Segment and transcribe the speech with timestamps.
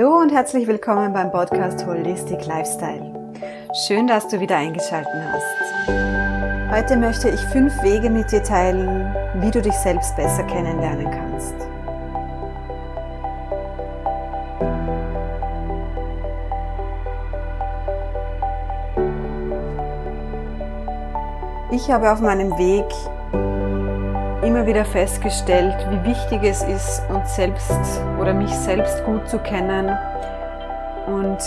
[0.00, 3.12] Hallo und herzlich willkommen beim Podcast Holistic Lifestyle.
[3.86, 5.90] Schön, dass du wieder eingeschaltet hast.
[6.72, 11.54] Heute möchte ich fünf Wege mit dir teilen, wie du dich selbst besser kennenlernen kannst.
[21.72, 22.86] Ich habe auf meinem Weg
[24.60, 27.80] immer wieder festgestellt, wie wichtig es ist, uns selbst
[28.20, 29.96] oder mich selbst gut zu kennen
[31.06, 31.38] und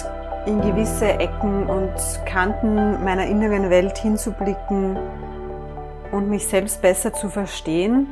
[0.48, 1.94] in gewisse Ecken und
[2.26, 4.98] Kanten meiner inneren Welt hinzublicken
[6.12, 8.08] und mich selbst besser zu verstehen,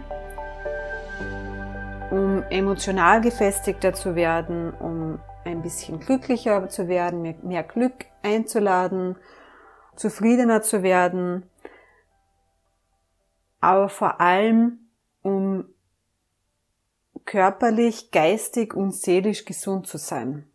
[2.11, 9.15] um emotional gefestigter zu werden, um ein bisschen glücklicher zu werden, mehr, mehr Glück einzuladen,
[9.95, 11.49] zufriedener zu werden.
[13.61, 14.80] Aber vor allem
[15.21, 15.65] um
[17.25, 20.47] körperlich, geistig und seelisch gesund zu sein.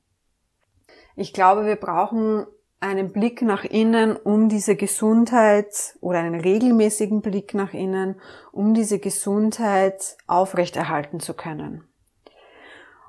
[1.14, 2.46] Ich glaube, wir brauchen
[2.80, 8.20] einen Blick nach innen, um diese Gesundheit oder einen regelmäßigen Blick nach innen,
[8.52, 11.84] um diese Gesundheit aufrechterhalten zu können.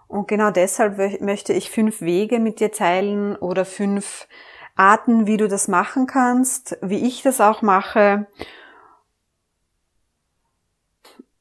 [0.07, 4.27] Und genau deshalb möchte ich fünf Wege mit dir teilen oder fünf
[4.75, 8.27] Arten, wie du das machen kannst, wie ich das auch mache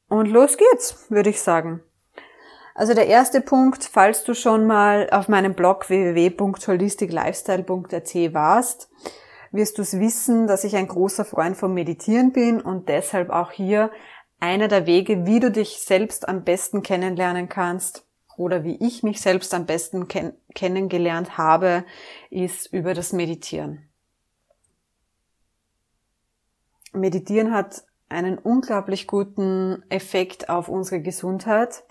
[0.08, 1.80] und los geht's, würde ich sagen.
[2.74, 8.90] Also der erste Punkt, falls du schon mal auf meinem Blog www.holisticlifestyle.at warst,
[9.50, 13.50] wirst du es wissen, dass ich ein großer Freund vom Meditieren bin und deshalb auch
[13.50, 13.90] hier
[14.40, 19.22] einer der Wege, wie du dich selbst am besten kennenlernen kannst oder wie ich mich
[19.22, 21.86] selbst am besten ken kennengelernt habe,
[22.30, 23.88] ist über das Meditieren.
[26.92, 31.84] Meditieren hat einen unglaublich guten Effekt auf unsere Gesundheit.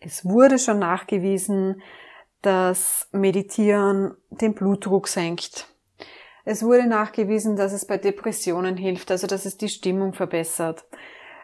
[0.00, 1.82] Es wurde schon nachgewiesen,
[2.42, 5.68] dass Meditieren den Blutdruck senkt.
[6.44, 10.84] Es wurde nachgewiesen, dass es bei Depressionen hilft, also dass es die Stimmung verbessert,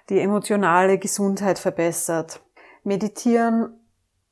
[0.08, 2.40] die emotionale Gesundheit verbessert.
[2.84, 3.80] Meditieren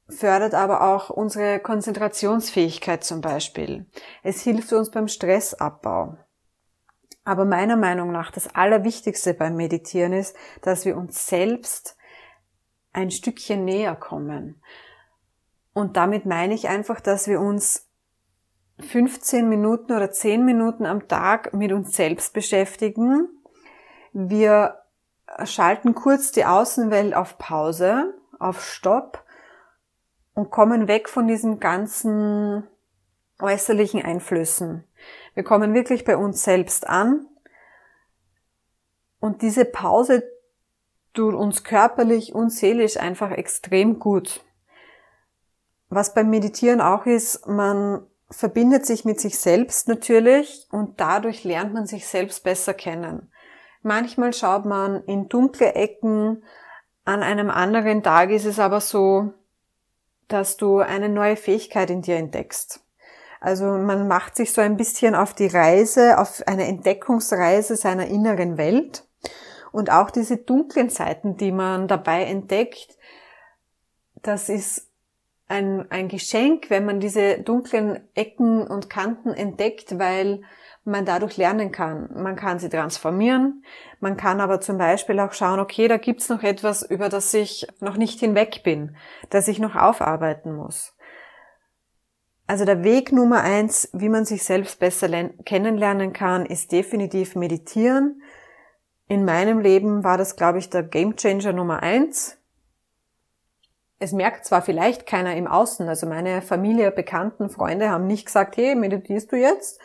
[0.09, 3.87] fördert aber auch unsere Konzentrationsfähigkeit zum Beispiel.
[4.23, 6.19] Es hilft uns beim Stressabbau.
[7.31, 11.97] Aber meiner Meinung nach das Allerwichtigste beim Meditieren ist, dass wir uns selbst
[12.93, 14.61] ein Stückchen näher kommen.
[15.73, 17.89] Und damit meine ich einfach, dass wir uns
[18.81, 23.29] 15 Minuten oder 10 Minuten am Tag mit uns selbst beschäftigen.
[24.13, 24.81] Wir
[25.45, 29.25] schalten kurz die Außenwelt auf Pause, auf Stopp
[30.35, 32.67] und kommen weg von diesen ganzen
[33.39, 34.83] äußerlichen Einflüssen.
[35.35, 37.27] Wir kommen wirklich bei uns selbst an
[39.21, 40.23] und diese Pause
[41.13, 44.45] tut uns körperlich und seelisch einfach extrem gut.
[45.89, 51.75] Was beim Meditieren auch ist, man verbindet sich mit sich selbst natürlich und dadurch lernt
[51.75, 53.33] man sich selbst besser kennen.
[53.83, 56.45] Manchmal schaut man in dunkle Ecken,
[57.05, 59.33] an einem anderen Tag ist es aber so,
[60.29, 62.85] dass du eine neue Fähigkeit in dir entdeckst.
[63.41, 68.59] Also man macht sich so ein bisschen auf die Reise, auf eine Entdeckungsreise seiner inneren
[68.59, 69.05] Welt.
[69.73, 72.99] Und auch diese dunklen Seiten, die man dabei entdeckt,
[74.23, 74.89] das ist
[75.49, 80.43] ein, ein Geschenk, wenn man diese dunklen Ecken und Kanten entdeckt, weil
[80.85, 82.11] man dadurch lernen kann.
[82.15, 83.65] Man kann sie transformieren,
[84.01, 87.67] man kann aber zum Beispiel auch schauen, okay, da gibt's noch etwas, über das ich
[87.81, 88.97] noch nicht hinweg bin,
[89.31, 90.95] das ich noch aufarbeiten muss.
[92.51, 95.09] Also der Weg Nummer eins, wie man sich selbst besser
[95.45, 98.23] kennenlernen kann, ist definitiv meditieren.
[99.07, 102.39] In meinem Leben war das, glaube ich, der Gamechanger Nummer eins.
[104.01, 108.57] Es merkt zwar vielleicht keiner im Außen, also meine Familie, Bekannten, Freunde haben nicht gesagt,
[108.57, 109.79] hey, meditierst du jetzt?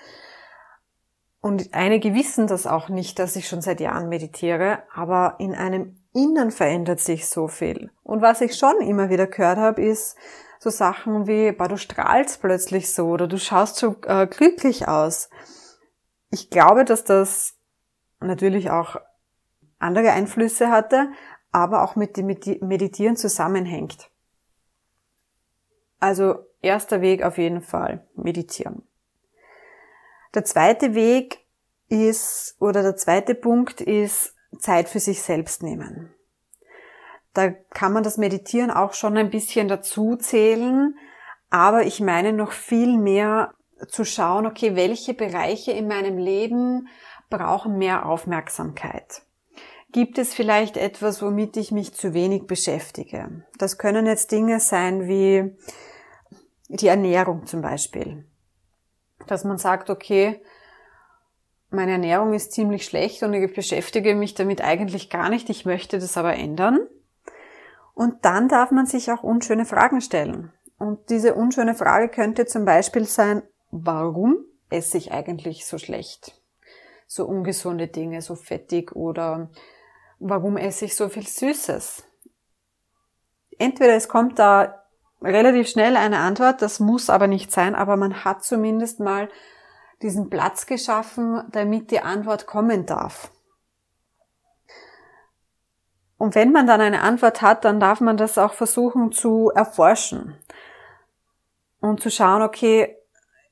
[1.42, 5.98] Und einige wissen das auch nicht, dass ich schon seit Jahren meditiere, aber in einem
[6.16, 7.92] Innen verändert sich so viel.
[8.02, 10.18] Und was ich schon immer wieder gehört habe, ist,
[10.60, 15.30] so Sachen wie, boah, du strahlst plötzlich so oder du schaust so äh, glücklich aus.
[16.30, 17.56] Ich glaube, dass das
[18.20, 18.98] natürlich auch
[19.80, 21.10] andere Einflüsse hatte,
[21.52, 24.10] aber auch mit dem Meditieren zusammenhängt.
[26.00, 28.88] Also erster Weg auf jeden Fall, meditieren.
[30.34, 31.46] Der zweite Weg
[31.88, 36.15] ist, oder der zweite Punkt ist, Zeit für sich selbst nehmen.
[37.36, 40.98] Da kann man das Meditieren auch schon ein bisschen dazu zählen.
[41.52, 43.54] Aber ich meine noch viel mehr
[43.90, 46.88] zu schauen, okay, welche Bereiche in meinem Leben
[47.30, 49.24] brauchen mehr Aufmerksamkeit?
[49.92, 53.44] Gibt es vielleicht etwas, womit ich mich zu wenig beschäftige?
[53.58, 55.56] Das können jetzt Dinge sein wie
[56.70, 58.26] die Ernährung zum Beispiel.
[59.28, 60.42] Dass man sagt, okay,
[61.70, 66.00] meine Ernährung ist ziemlich schlecht und ich beschäftige mich damit eigentlich gar nicht, ich möchte
[66.00, 66.80] das aber ändern.
[67.96, 70.52] Und dann darf man sich auch unschöne Fragen stellen.
[70.78, 74.38] Und diese unschöne Frage könnte zum Beispiel sein, warum
[74.70, 76.40] esse ich eigentlich so schlecht?
[77.08, 79.50] So ungesunde Dinge, so fettig oder
[80.20, 82.04] warum esse ich so viel Süßes?
[83.58, 84.84] Entweder es kommt da
[85.22, 89.30] relativ schnell eine Antwort, das muss aber nicht sein, aber man hat zumindest mal
[90.02, 93.32] diesen Platz geschaffen, damit die Antwort kommen darf.
[96.18, 100.36] Und wenn man dann eine Antwort hat, dann darf man das auch versuchen zu erforschen
[101.82, 102.98] und zu schauen, okay,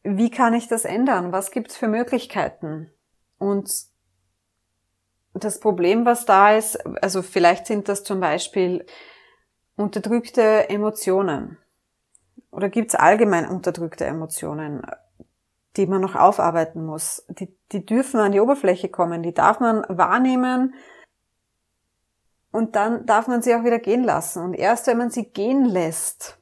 [0.03, 1.31] wie kann ich das ändern?
[1.31, 2.91] Was gibt's für Möglichkeiten?
[3.37, 3.71] Und
[5.33, 8.85] das Problem, was da ist, also vielleicht sind das zum Beispiel
[9.75, 11.57] unterdrückte Emotionen.
[12.51, 14.85] Oder gibt's allgemein unterdrückte Emotionen?
[15.77, 17.25] die man noch aufarbeiten muss.
[17.29, 20.75] Die, die dürfen an die Oberfläche kommen, die darf man wahrnehmen
[22.53, 24.43] und dann darf man sie auch wieder gehen lassen.
[24.43, 26.37] Und erst wenn man sie gehen lässt,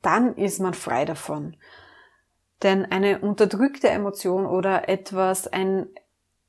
[0.00, 1.56] dann ist man frei davon.
[2.62, 5.86] Denn eine unterdrückte Emotion oder etwas, ein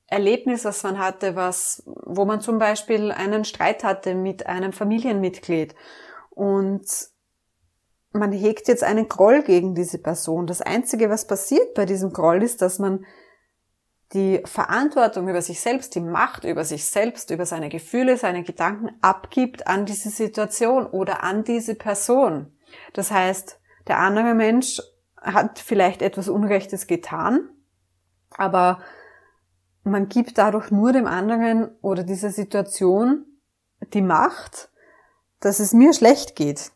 [0.08, 5.76] Erlebnis, was man hatte, was, wo man zum Beispiel einen Streit hatte mit einem Familienmitglied
[6.30, 6.86] und
[8.14, 10.48] man hegt jetzt einen Groll gegen diese Person.
[10.48, 13.06] Das Einzige, was passiert bei diesem Groll, ist, dass man
[14.14, 18.90] die Verantwortung über sich selbst, die Macht über sich selbst, über seine Gefühle, seine Gedanken
[19.02, 22.54] abgibt an diese Situation oder an diese Person.
[22.94, 24.82] Das heißt, der andere Mensch
[25.18, 27.50] hat vielleicht etwas Unrechtes getan,
[28.32, 28.80] aber
[29.84, 33.26] man gibt dadurch nur dem anderen oder dieser Situation
[33.94, 34.70] die Macht,
[35.40, 36.72] dass es mir schlecht geht.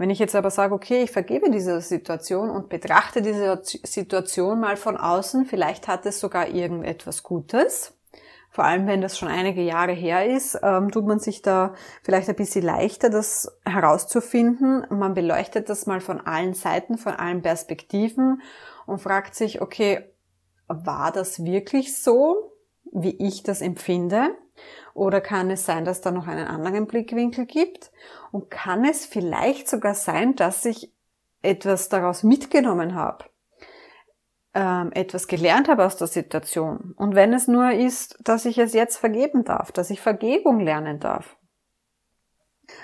[0.00, 4.78] Wenn ich jetzt aber sage, okay, ich vergebe diese Situation und betrachte diese Situation mal
[4.78, 7.92] von außen, vielleicht hat es sogar irgendetwas Gutes.
[8.48, 12.30] Vor allem, wenn das schon einige Jahre her ist, ähm, tut man sich da vielleicht
[12.30, 14.86] ein bisschen leichter, das herauszufinden.
[14.88, 18.40] Man beleuchtet das mal von allen Seiten, von allen Perspektiven
[18.86, 20.14] und fragt sich, okay,
[20.66, 22.54] war das wirklich so,
[22.90, 24.30] wie ich das empfinde?
[24.94, 27.90] Oder kann es sein, dass da noch einen anderen Blickwinkel gibt?
[28.32, 30.92] Und kann es vielleicht sogar sein, dass ich
[31.42, 33.24] etwas daraus mitgenommen habe?
[34.52, 36.92] Ähm, etwas gelernt habe aus der Situation.
[36.96, 40.98] Und wenn es nur ist, dass ich es jetzt vergeben darf, dass ich Vergebung lernen
[40.98, 41.36] darf.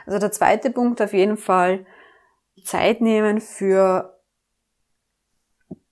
[0.07, 1.87] Also der zweite Punkt auf jeden Fall,
[2.65, 4.21] Zeit nehmen für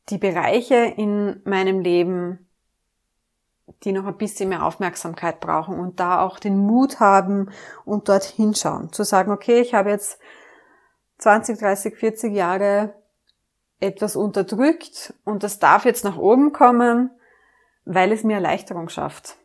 [0.09, 2.49] die Bereiche in meinem Leben,
[3.83, 7.51] die noch ein bisschen mehr Aufmerksamkeit brauchen und da auch den Mut haben
[7.85, 8.93] und dort hinschauen.
[8.93, 10.19] Zu sagen, okay, ich habe jetzt
[11.19, 12.95] 20, 30, 40 Jahre
[13.81, 17.11] etwas unterdrückt und das darf jetzt nach oben kommen,
[17.85, 19.37] weil es mir Erleichterung schafft.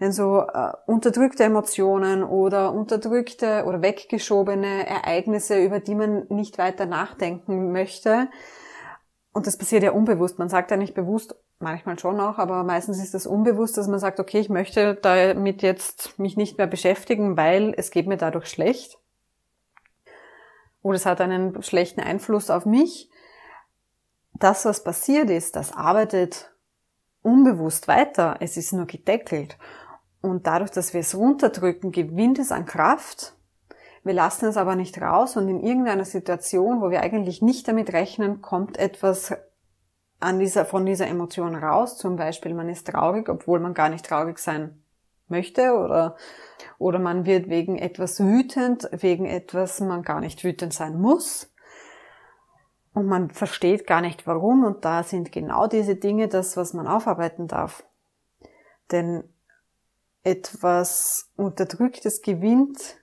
[0.00, 6.86] Denn so äh, unterdrückte Emotionen oder unterdrückte oder weggeschobene Ereignisse, über die man nicht weiter
[6.86, 8.28] nachdenken möchte,
[9.32, 13.02] und das passiert ja unbewusst, man sagt ja nicht bewusst, manchmal schon auch, aber meistens
[13.02, 17.36] ist das unbewusst, dass man sagt, okay, ich möchte damit jetzt mich nicht mehr beschäftigen,
[17.36, 18.98] weil es geht mir dadurch schlecht.
[20.82, 23.08] Oder es hat einen schlechten Einfluss auf mich.
[24.34, 26.52] Das, was passiert ist, das arbeitet
[27.22, 28.36] unbewusst weiter.
[28.40, 29.56] Es ist nur gedeckelt.
[30.20, 33.34] Und dadurch, dass wir es runterdrücken, gewinnt es an Kraft.
[34.04, 37.92] Wir lassen es aber nicht raus und in irgendeiner Situation, wo wir eigentlich nicht damit
[37.92, 39.32] rechnen, kommt etwas
[40.22, 41.98] an dieser, von dieser Emotion raus.
[41.98, 44.82] Zum Beispiel, man ist traurig, obwohl man gar nicht traurig sein
[45.28, 46.16] möchte oder,
[46.78, 51.52] oder man wird wegen etwas wütend, wegen etwas man gar nicht wütend sein muss.
[52.94, 56.86] Und man versteht gar nicht warum und da sind genau diese Dinge das, was man
[56.86, 57.84] aufarbeiten darf.
[58.90, 59.24] Denn
[60.22, 62.98] etwas Unterdrücktes gewinnt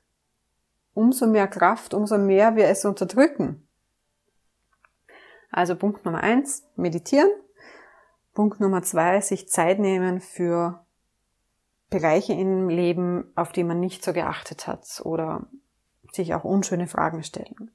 [0.94, 3.68] umso mehr Kraft, umso mehr wir es unterdrücken.
[5.52, 7.30] Also Punkt Nummer eins, meditieren.
[8.34, 10.86] Punkt Nummer zwei, sich Zeit nehmen für
[11.90, 15.48] Bereiche im Leben, auf die man nicht so geachtet hat oder
[16.12, 17.72] sich auch unschöne Fragen stellen.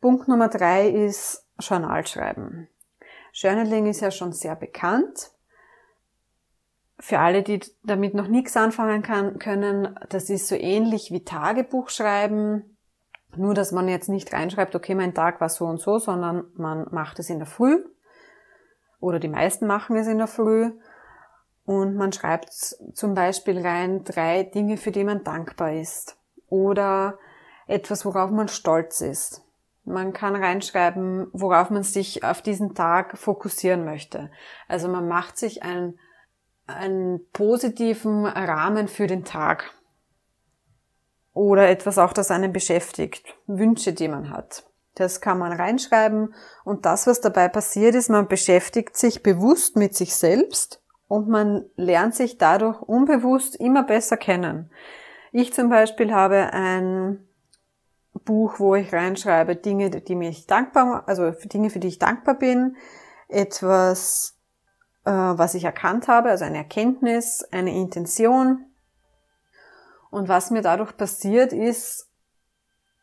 [0.00, 2.68] Punkt Nummer drei ist Journal schreiben.
[3.32, 5.30] Journaling ist ja schon sehr bekannt.
[6.98, 11.88] Für alle, die damit noch nichts anfangen kann, können, das ist so ähnlich wie Tagebuch
[11.88, 12.71] schreiben.
[13.36, 16.86] Nur, dass man jetzt nicht reinschreibt, okay, mein Tag war so und so, sondern man
[16.90, 17.82] macht es in der Früh.
[19.00, 20.70] Oder die meisten machen es in der Früh.
[21.64, 26.16] Und man schreibt zum Beispiel rein drei Dinge, für die man dankbar ist.
[26.48, 27.18] Oder
[27.66, 29.42] etwas, worauf man stolz ist.
[29.84, 34.30] Man kann reinschreiben, worauf man sich auf diesen Tag fokussieren möchte.
[34.68, 35.98] Also man macht sich einen,
[36.66, 39.72] einen positiven Rahmen für den Tag.
[41.34, 43.34] Oder etwas auch, das einen beschäftigt.
[43.46, 44.64] Wünsche, die man hat.
[44.94, 46.34] Das kann man reinschreiben.
[46.64, 51.64] Und das, was dabei passiert ist, man beschäftigt sich bewusst mit sich selbst und man
[51.76, 54.70] lernt sich dadurch unbewusst immer besser kennen.
[55.30, 57.26] Ich zum Beispiel habe ein
[58.24, 62.34] Buch, wo ich reinschreibe Dinge, die mir ich dankbar, also Dinge, für die ich dankbar
[62.34, 62.76] bin,
[63.28, 64.36] etwas,
[65.04, 68.66] äh, was ich erkannt habe, also eine Erkenntnis, eine Intention.
[70.12, 72.10] Und was mir dadurch passiert ist,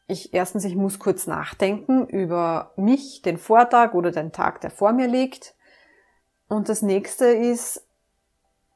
[0.06, 4.94] ich erstens, ich muss kurz nachdenken über mich, den Vortag oder den Tag, der vor
[4.94, 5.56] mir liegt.
[6.48, 7.84] Und das nächste ist,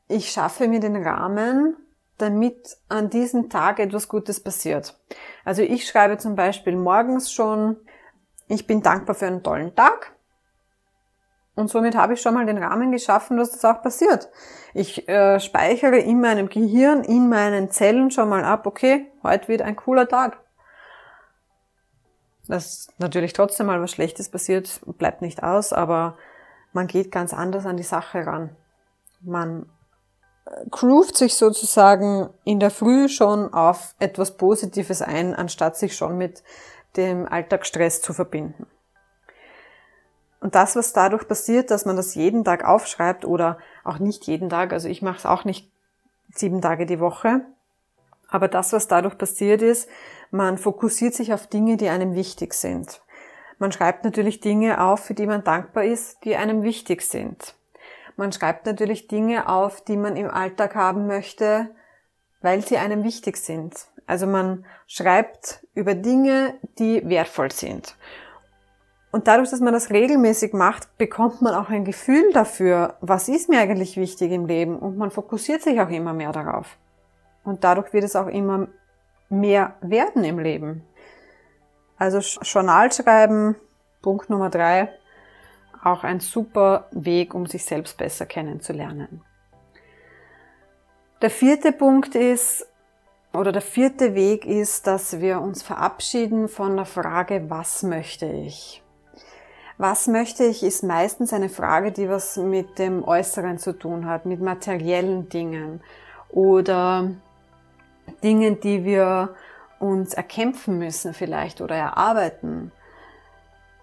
[0.07, 1.77] ich schaffe mir den Rahmen,
[2.17, 4.99] damit an diesem Tag etwas Gutes passiert.
[5.45, 7.77] Also ich schreibe zum Beispiel morgens schon,
[8.47, 10.12] ich bin dankbar für einen tollen Tag.
[11.55, 14.29] Und somit habe ich schon mal den Rahmen geschaffen, dass das auch passiert.
[14.73, 19.61] Ich äh, speichere in meinem Gehirn, in meinen Zellen schon mal ab, okay, heute wird
[19.61, 20.39] ein cooler Tag.
[22.47, 26.17] Dass natürlich trotzdem mal was Schlechtes passiert, bleibt nicht aus, aber
[26.73, 28.55] man geht ganz anders an die Sache ran.
[29.21, 29.69] Man
[30.71, 36.43] groovt sich sozusagen in der Früh schon auf etwas Positives ein, anstatt sich schon mit
[36.97, 38.67] dem Alltagsstress zu verbinden.
[40.43, 44.49] Und das, was dadurch passiert, dass man das jeden Tag aufschreibt oder auch nicht jeden
[44.49, 45.71] Tag, also ich mache es auch nicht
[46.35, 47.45] sieben Tage die Woche,
[48.27, 49.87] aber das, was dadurch passiert ist,
[50.31, 53.01] man fokussiert sich auf Dinge, die einem wichtig sind.
[53.57, 57.55] Man schreibt natürlich Dinge auf, für die man dankbar ist, die einem wichtig sind.
[58.17, 61.69] Man schreibt natürlich Dinge auf, die man im Alltag haben möchte,
[62.41, 63.87] weil sie einem wichtig sind.
[64.07, 67.95] Also man schreibt über Dinge, die wertvoll sind.
[69.13, 73.47] Und dadurch, dass man das regelmäßig macht, bekommt man auch ein Gefühl dafür, was ist
[73.47, 76.79] mir eigentlich wichtig im Leben und man fokussiert sich auch immer mehr darauf.
[77.43, 78.69] Und dadurch wird es auch immer
[79.29, 80.83] mehr werden im Leben.
[81.95, 83.55] Also Journal schreiben,
[84.01, 84.89] Punkt Nummer drei,
[85.83, 89.21] auch ein super Weg, um sich selbst besser kennenzulernen.
[91.21, 92.67] Der vierte Punkt ist,
[93.31, 98.82] oder der vierte Weg ist, dass wir uns verabschieden von der Frage, was möchte ich?
[99.77, 104.25] Was möchte ich ist meistens eine Frage, die was mit dem Äußeren zu tun hat,
[104.25, 105.81] mit materiellen Dingen
[106.29, 107.11] oder
[108.23, 109.35] Dingen, die wir
[109.79, 112.71] uns erkämpfen müssen vielleicht oder erarbeiten.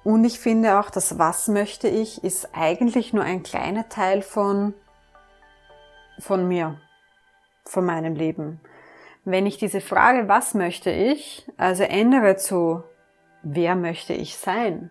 [0.02, 4.72] Und ich finde auch, das Was möchte ich ist eigentlich nur ein kleiner Teil von,
[6.18, 6.80] von mir,
[7.66, 8.60] von meinem Leben.
[9.24, 12.82] Wenn ich diese Frage, was möchte ich, also ändere zu,
[13.42, 14.90] wer möchte ich sein,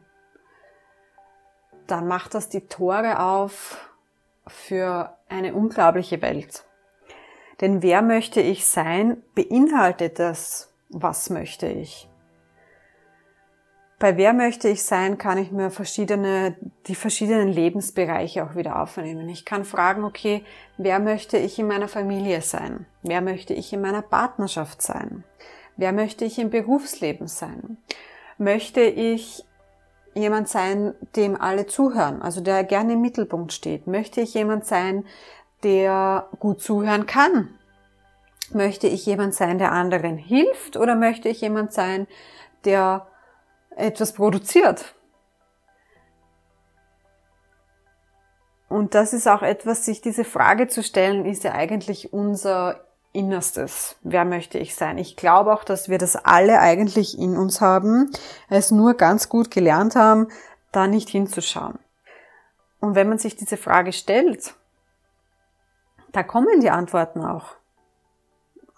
[1.92, 3.90] dann macht das die Tore auf
[4.48, 6.66] für eine unglaubliche Welt.
[7.62, 12.08] Denn wer möchte ich sein, beinhaltet das, was möchte ich.
[14.00, 16.56] Bei wer möchte ich sein, kann ich mir verschiedene,
[16.88, 19.28] die verschiedenen Lebensbereiche auch wieder aufnehmen.
[19.28, 20.46] Ich kann fragen, okay,
[20.78, 22.86] wer möchte ich in meiner Familie sein?
[23.04, 25.26] Wer möchte ich in meiner Partnerschaft sein?
[25.76, 27.78] Wer möchte ich im Berufsleben sein?
[28.38, 29.44] Möchte ich
[30.14, 33.88] jemand sein, dem alle zuhören, also der gerne im Mittelpunkt steht?
[33.88, 35.06] Möchte ich jemand sein,
[35.64, 37.50] der gut zuhören kann?
[38.52, 40.78] Möchte ich jemand sein, der anderen hilft?
[40.78, 42.08] Oder möchte ich jemand sein,
[42.66, 43.08] der
[43.80, 44.96] etwas produziert.
[48.68, 52.86] Und das ist auch etwas, sich diese Frage zu stellen, ist ja eigentlich unser
[53.20, 53.98] Innerstes.
[54.02, 54.98] Wer möchte ich sein?
[54.98, 58.10] Ich glaube auch, dass wir das alle eigentlich in uns haben,
[58.50, 60.30] es nur ganz gut gelernt haben,
[60.72, 61.78] da nicht hinzuschauen.
[62.80, 64.56] Und wenn man sich diese Frage stellt,
[66.14, 67.56] da kommen die Antworten auch.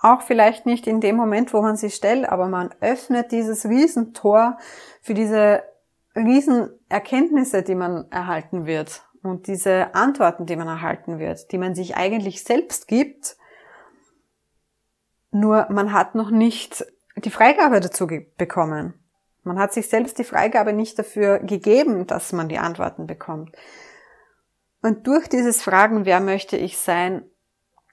[0.02, 4.58] Auch vielleicht nicht in dem Moment, wo man sie stellt, aber man öffnet dieses Riesentor
[5.04, 5.62] für diese
[6.16, 11.96] Riesenerkenntnisse, die man erhalten wird und diese Antworten, die man erhalten wird, die man sich
[11.96, 13.38] eigentlich selbst gibt.
[15.32, 16.86] Nur man hat noch nicht
[17.16, 18.08] die Freigabe dazu
[18.38, 18.94] bekommen.
[19.44, 23.56] Man hat sich selbst die Freigabe nicht dafür gegeben, dass man die Antworten bekommt.
[24.82, 27.24] Und durch dieses Fragen, wer möchte ich sein,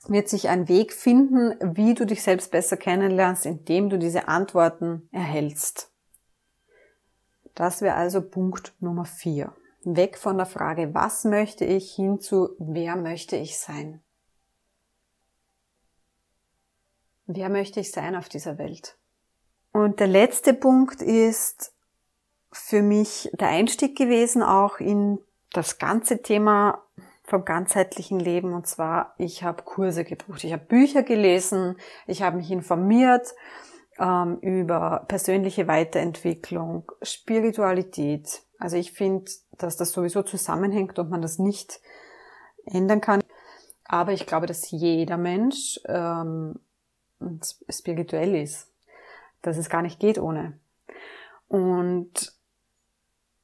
[0.06, 5.08] wird sich ein Weg finden, wie du dich selbst besser kennenlernst, indem du diese Antworten
[5.12, 5.90] erhältst.
[7.54, 9.52] Das wäre also Punkt Nummer vier.
[9.84, 14.02] Weg von der Frage, was möchte ich, hin zu, wer möchte ich sein?
[17.28, 18.96] Wer möchte ich sein auf dieser Welt?
[19.72, 21.74] Und der letzte Punkt ist,
[22.50, 25.18] für mich der Einstieg gewesen, auch in
[25.52, 26.82] das ganze Thema
[27.24, 28.54] vom ganzheitlichen Leben.
[28.54, 33.34] Und zwar, ich habe Kurse gebucht, ich habe Bücher gelesen, ich habe mich informiert
[33.98, 38.42] ähm, über persönliche Weiterentwicklung, Spiritualität.
[38.58, 41.80] Also ich finde, dass das sowieso zusammenhängt und man das nicht
[42.64, 43.22] ändern kann.
[43.84, 46.58] Aber ich glaube, dass jeder Mensch ähm,
[47.68, 48.70] spirituell ist,
[49.42, 50.58] dass es gar nicht geht ohne.
[51.48, 52.32] Und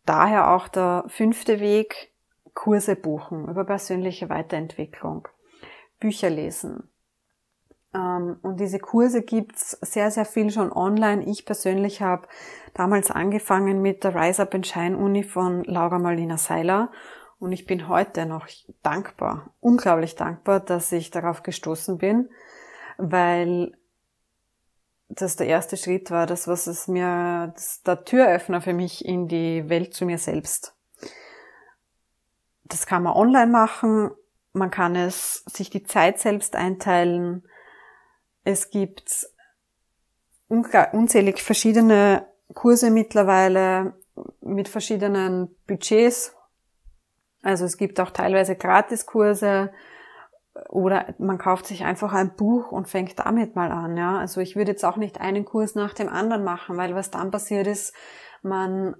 [0.04, 2.12] daher auch der fünfte Weg,
[2.54, 5.26] Kurse buchen über persönliche Weiterentwicklung,
[5.98, 6.88] Bücher lesen.
[7.94, 11.24] Ähm, und diese Kurse gibt's sehr, sehr viel schon online.
[11.24, 12.28] Ich persönlich habe
[12.74, 16.90] damals angefangen mit der Rise Up and Shine Uni von Laura Marlina Seiler.
[17.38, 18.46] Und ich bin heute noch
[18.82, 22.30] dankbar, unglaublich dankbar, dass ich darauf gestoßen bin,
[22.98, 23.76] weil
[25.08, 29.28] das der erste Schritt war, das was es mir, das der Türöffner für mich in
[29.28, 30.74] die Welt zu mir selbst.
[32.64, 34.10] Das kann man online machen,
[34.52, 37.44] man kann es sich die Zeit selbst einteilen.
[38.44, 39.26] Es gibt
[40.48, 43.94] unzählig verschiedene Kurse mittlerweile
[44.40, 46.34] mit verschiedenen Budgets.
[47.42, 49.72] Also es gibt auch teilweise Gratiskurse
[50.68, 53.96] oder man kauft sich einfach ein Buch und fängt damit mal an.
[53.96, 54.18] Ja?
[54.18, 57.30] Also ich würde jetzt auch nicht einen Kurs nach dem anderen machen, weil was dann
[57.30, 57.94] passiert ist,
[58.42, 58.94] man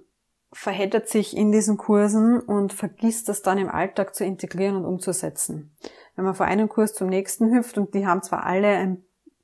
[0.51, 5.75] verheddert sich in diesen Kursen und vergisst das dann im Alltag zu integrieren und umzusetzen.
[6.15, 9.03] Wenn man von einem Kurs zum nächsten hüpft und die haben zwar alle ein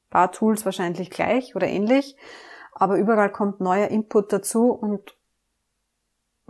[0.10, 2.16] paar Tools wahrscheinlich gleich oder ähnlich,
[2.74, 5.16] aber überall kommt neuer Input dazu und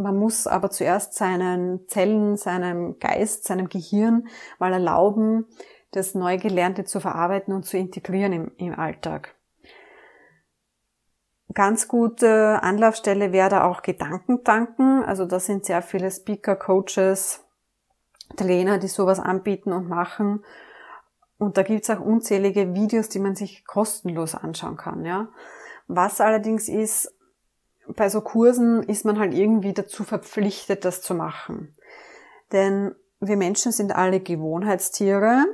[0.01, 4.27] man muss aber zuerst seinen Zellen, seinem Geist, seinem Gehirn
[4.59, 5.45] mal erlauben,
[5.91, 9.35] das Neugelernte zu verarbeiten und zu integrieren im, im Alltag.
[11.53, 15.03] Ganz gute Anlaufstelle wäre da auch Gedankentanken.
[15.03, 17.43] Also da sind sehr viele Speaker, Coaches,
[18.37, 20.45] Trainer, die sowas anbieten und machen.
[21.37, 25.03] Und da gibt's auch unzählige Videos, die man sich kostenlos anschauen kann.
[25.05, 25.29] Ja.
[25.87, 27.13] Was allerdings ist,
[27.95, 31.75] bei so Kursen ist man halt irgendwie dazu verpflichtet, das zu machen.
[32.51, 35.45] Denn wir Menschen sind alle Gewohnheitstiere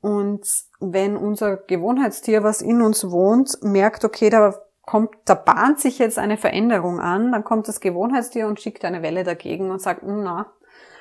[0.00, 0.46] und
[0.80, 6.18] wenn unser Gewohnheitstier, was in uns wohnt, merkt, okay, da kommt, da bahnt sich jetzt
[6.18, 10.52] eine Veränderung an, dann kommt das Gewohnheitstier und schickt eine Welle dagegen und sagt, na,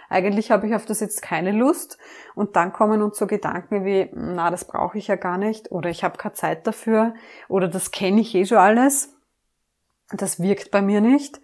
[0.09, 1.97] eigentlich habe ich auf das jetzt keine Lust.
[2.35, 5.89] Und dann kommen uns so Gedanken wie, na, das brauche ich ja gar nicht, oder
[5.89, 7.13] ich habe keine Zeit dafür,
[7.49, 9.12] oder das kenne ich eh schon alles.
[10.13, 11.41] Das wirkt bei mir nicht.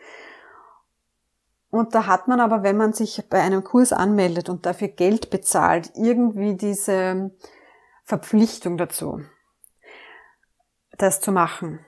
[1.72, 5.30] Und da hat man aber, wenn man sich bei einem Kurs anmeldet und dafür Geld
[5.30, 7.32] bezahlt, irgendwie diese
[8.04, 9.22] Verpflichtung dazu,
[10.98, 11.86] das zu machen.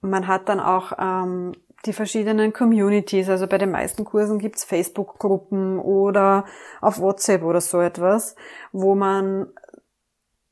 [0.00, 1.52] Man hat dann auch ähm,
[1.86, 6.44] die verschiedenen Communities, also bei den meisten Kursen gibt's Facebook-Gruppen oder
[6.80, 8.34] auf WhatsApp oder so etwas,
[8.72, 9.52] wo man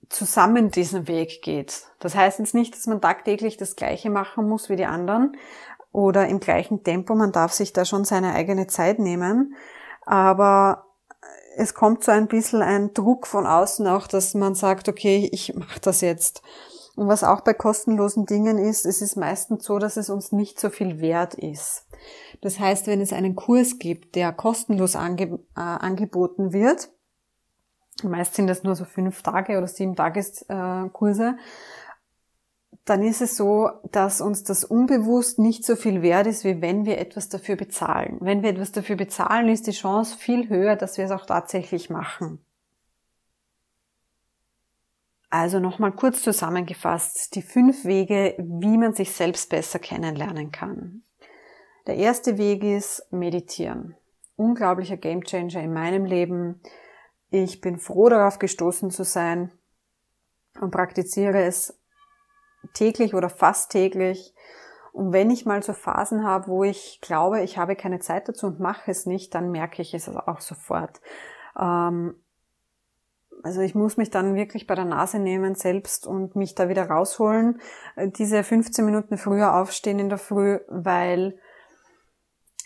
[0.09, 1.83] zusammen diesen Weg geht.
[2.01, 5.37] Das heißt jetzt nicht, dass man tagtäglich das Gleiche machen muss wie die anderen
[5.92, 7.14] oder im gleichen Tempo.
[7.14, 9.55] Man darf sich da schon seine eigene Zeit nehmen.
[10.07, 10.87] Aber
[11.57, 15.55] es kommt so ein bisschen ein Druck von außen auch, dass man sagt, okay, ich
[15.55, 16.42] mache das jetzt.
[16.97, 20.59] Und was auch bei kostenlosen Dingen ist, es ist meistens so, dass es uns nicht
[20.59, 21.85] so viel wert ist.
[22.40, 26.90] Das heißt, wenn es einen Kurs gibt, der kostenlos ange äh, angeboten wird,
[28.02, 31.37] Meist sind das nur so fünf Tage oder sieben Tageskurse.
[32.84, 36.87] Dann ist es so, dass uns das unbewusst nicht so viel wert ist, wie wenn
[36.87, 38.16] wir etwas dafür bezahlen.
[38.20, 41.90] Wenn wir etwas dafür bezahlen, ist die Chance viel höher, dass wir es auch tatsächlich
[41.90, 42.40] machen.
[45.30, 51.02] Also nochmal kurz zusammengefasst, die fünf Wege, wie man sich selbst besser kennenlernen kann.
[51.87, 53.94] Der erste Weg ist meditieren.
[54.37, 56.61] Unglaublicher Gamechanger in meinem Leben.
[57.31, 59.53] Ich bin froh darauf gestoßen zu sein
[60.61, 61.79] und praktiziere es
[62.73, 64.35] täglich oder fast täglich.
[64.93, 68.47] Und wenn ich mal so Phasen habe, wo ich glaube, ich habe keine Zeit dazu
[68.47, 71.01] und mache es nicht, dann merke ich es auch sofort.
[71.59, 72.14] Ähm,
[73.43, 76.88] also ich muss mich dann wirklich bei der Nase nehmen selbst und mich da wieder
[76.88, 77.61] rausholen.
[77.97, 81.38] Äh, diese 15 Minuten früher aufstehen in der Früh, weil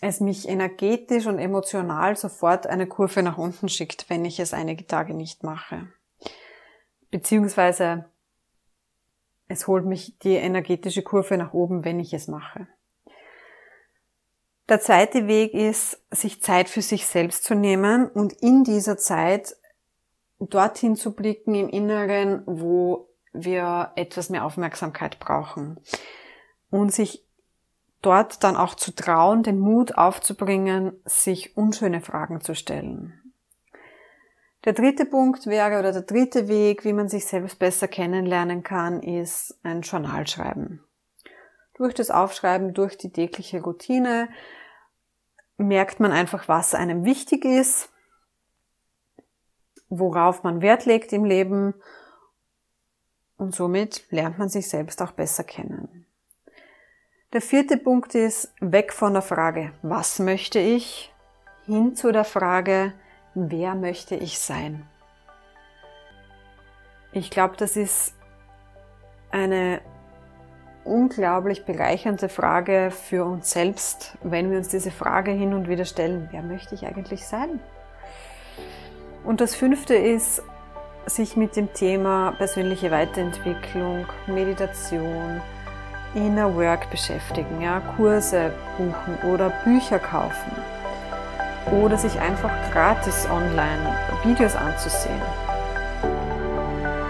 [0.02, 4.84] es mich energetisch und emotional sofort eine Kurve nach unten schickt, wenn ich es einige
[4.84, 5.86] Tage nicht mache.
[7.12, 8.06] Beziehungsweise
[9.46, 12.66] es holt mich die energetische Kurve nach oben, wenn ich es mache.
[14.68, 19.56] Der zweite Weg ist, sich Zeit für sich selbst zu nehmen und in dieser Zeit
[20.40, 25.78] dorthin zu blicken im Inneren, wo wir etwas mehr Aufmerksamkeit brauchen
[26.70, 27.24] und sich
[28.02, 33.18] dort dann auch zu trauen, den Mut aufzubringen, sich unschöne Fragen zu stellen.
[34.64, 39.02] Der dritte Punkt wäre oder der dritte Weg, wie man sich selbst besser kennenlernen kann,
[39.02, 40.84] ist ein Journal schreiben.
[41.74, 44.28] Durch das Aufschreiben, durch die tägliche Routine
[45.56, 47.88] merkt man einfach, was einem wichtig ist,
[49.88, 51.74] worauf man Wert legt im Leben
[53.36, 56.01] und somit lernt man sich selbst auch besser kennen.
[57.32, 61.14] Der vierte Punkt ist weg von der Frage, was möchte ich,
[61.64, 62.92] hin zu der Frage,
[63.34, 64.86] wer möchte ich sein.
[67.12, 68.14] Ich glaube, das ist
[69.30, 69.80] eine
[70.84, 76.28] unglaublich bereichernde Frage für uns selbst, wenn wir uns diese Frage hin und wieder stellen,
[76.32, 77.60] wer möchte ich eigentlich sein?
[79.24, 80.42] Und das fünfte ist,
[81.06, 85.40] sich mit dem Thema persönliche Weiterentwicklung, Meditation,
[86.14, 90.52] Inner Work beschäftigen, ja, Kurse buchen oder Bücher kaufen
[91.70, 95.22] oder sich einfach gratis online Videos anzusehen.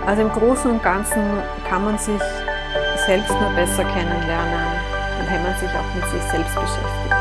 [0.06, 1.22] Also im Großen und Ganzen
[1.68, 2.20] kann man sich
[3.06, 4.60] selbst nur besser kennenlernen,
[5.28, 7.16] wenn man sich auch mit sich selbst beschäftigt.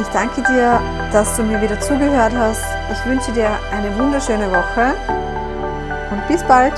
[0.00, 0.80] Ich danke dir,
[1.12, 2.64] dass du mir wieder zugehört hast.
[2.92, 4.94] Ich wünsche dir eine wunderschöne Woche
[6.10, 6.74] und bis bald.